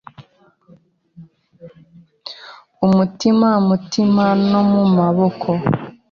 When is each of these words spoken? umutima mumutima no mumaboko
umutima 2.85 3.47
mumutima 3.57 4.25
no 4.49 4.61
mumaboko 4.69 5.49